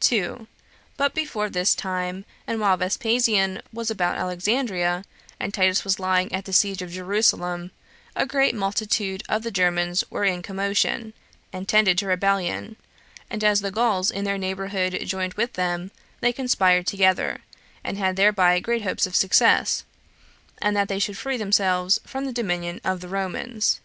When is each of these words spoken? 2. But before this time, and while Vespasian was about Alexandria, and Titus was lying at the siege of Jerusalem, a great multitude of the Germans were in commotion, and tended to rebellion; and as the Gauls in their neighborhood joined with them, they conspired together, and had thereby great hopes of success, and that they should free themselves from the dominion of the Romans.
2. 0.00 0.46
But 0.96 1.12
before 1.14 1.50
this 1.50 1.74
time, 1.74 2.24
and 2.46 2.58
while 2.58 2.78
Vespasian 2.78 3.60
was 3.70 3.90
about 3.90 4.16
Alexandria, 4.16 5.04
and 5.38 5.52
Titus 5.52 5.84
was 5.84 6.00
lying 6.00 6.32
at 6.32 6.46
the 6.46 6.54
siege 6.54 6.80
of 6.80 6.90
Jerusalem, 6.90 7.70
a 8.16 8.24
great 8.24 8.54
multitude 8.54 9.22
of 9.28 9.42
the 9.42 9.50
Germans 9.50 10.02
were 10.10 10.24
in 10.24 10.40
commotion, 10.40 11.12
and 11.52 11.68
tended 11.68 11.98
to 11.98 12.06
rebellion; 12.06 12.76
and 13.28 13.44
as 13.44 13.60
the 13.60 13.70
Gauls 13.70 14.10
in 14.10 14.24
their 14.24 14.38
neighborhood 14.38 14.98
joined 15.04 15.34
with 15.34 15.52
them, 15.52 15.90
they 16.20 16.32
conspired 16.32 16.86
together, 16.86 17.42
and 17.84 17.98
had 17.98 18.16
thereby 18.16 18.60
great 18.60 18.84
hopes 18.84 19.06
of 19.06 19.14
success, 19.14 19.84
and 20.62 20.74
that 20.74 20.88
they 20.88 20.98
should 20.98 21.18
free 21.18 21.36
themselves 21.36 22.00
from 22.06 22.24
the 22.24 22.32
dominion 22.32 22.80
of 22.84 23.02
the 23.02 23.08
Romans. 23.08 23.80